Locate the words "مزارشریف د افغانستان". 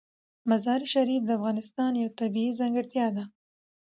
0.49-1.91